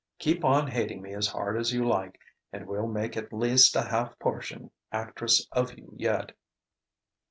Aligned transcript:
Keep 0.17 0.43
on 0.43 0.65
hating 0.65 0.99
me 1.03 1.13
as 1.13 1.27
hard 1.27 1.59
as 1.59 1.71
you 1.71 1.87
like 1.87 2.17
and 2.51 2.65
we'll 2.65 2.87
make 2.87 3.15
at 3.15 3.31
least 3.31 3.75
a 3.75 3.83
half 3.83 4.17
portion 4.17 4.71
actress 4.91 5.45
of 5.51 5.77
you 5.77 5.93
yet...." 5.95 6.35